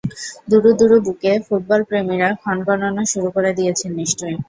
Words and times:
দুরু 0.49 0.69
দুরু 0.79 0.97
বুকে 1.05 1.31
ফুটবলপ্রেমীরা 1.45 2.29
ক্ষণগণনা 2.39 3.03
শুরু 3.11 3.29
করে 3.35 3.51
দিয়েছেন 3.57 3.91
নিশ্চয়ই। 3.99 4.35